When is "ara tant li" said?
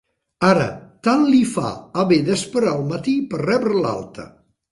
0.45-1.41